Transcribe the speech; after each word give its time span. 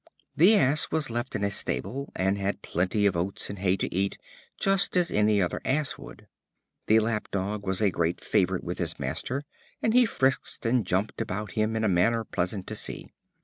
The 0.35 0.55
Ass 0.55 0.89
was 0.89 1.11
left 1.11 1.35
in 1.35 1.43
a 1.43 1.51
stable, 1.51 2.11
and 2.15 2.35
had 2.35 2.63
plenty 2.63 3.05
of 3.05 3.15
oats 3.15 3.51
and 3.51 3.59
hay 3.59 3.77
to 3.77 3.93
eat, 3.95 4.17
just 4.59 4.97
as 4.97 5.11
any 5.11 5.39
other 5.39 5.61
Ass 5.63 5.95
would. 5.99 6.25
The 6.87 6.99
Lap 7.01 7.27
dog 7.29 7.67
was 7.67 7.81
a 7.83 7.91
great 7.91 8.19
favorite 8.19 8.63
with 8.63 8.79
his 8.79 8.97
master, 8.99 9.43
and 9.79 9.93
he 9.93 10.07
frisked 10.07 10.65
and 10.65 10.87
jumped 10.87 11.21
about 11.21 11.51
him 11.51 11.75
in 11.75 11.83
a 11.83 11.87
manner 11.87 12.23
pleasant 12.23 12.65
to 12.65 12.75
see. 12.75 13.11